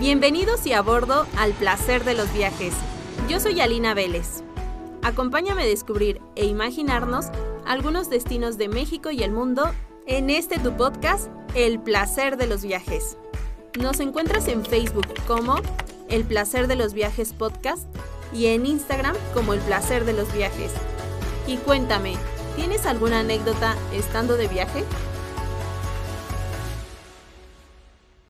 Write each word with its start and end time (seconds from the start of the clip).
Bienvenidos 0.00 0.66
y 0.66 0.72
a 0.72 0.80
bordo 0.80 1.26
al 1.36 1.52
placer 1.52 2.04
de 2.04 2.14
los 2.14 2.32
viajes. 2.32 2.72
Yo 3.28 3.38
soy 3.38 3.60
Alina 3.60 3.92
Vélez. 3.92 4.42
Acompáñame 5.02 5.64
a 5.64 5.66
descubrir 5.66 6.22
e 6.36 6.46
imaginarnos 6.46 7.26
algunos 7.66 8.08
destinos 8.08 8.56
de 8.56 8.68
México 8.68 9.10
y 9.10 9.22
el 9.22 9.30
mundo 9.30 9.70
en 10.06 10.30
este 10.30 10.58
tu 10.58 10.74
podcast, 10.74 11.28
El 11.54 11.80
placer 11.82 12.38
de 12.38 12.46
los 12.46 12.62
viajes. 12.62 13.18
Nos 13.78 14.00
encuentras 14.00 14.48
en 14.48 14.64
Facebook 14.64 15.06
como 15.26 15.56
El 16.08 16.24
placer 16.24 16.66
de 16.66 16.76
los 16.76 16.94
viajes 16.94 17.34
podcast 17.34 17.86
y 18.32 18.46
en 18.46 18.64
Instagram 18.64 19.14
como 19.34 19.52
El 19.52 19.60
placer 19.60 20.06
de 20.06 20.14
los 20.14 20.32
viajes. 20.32 20.72
Y 21.46 21.58
cuéntame, 21.58 22.14
¿tienes 22.56 22.86
alguna 22.86 23.20
anécdota 23.20 23.76
estando 23.92 24.38
de 24.38 24.48
viaje? 24.48 24.82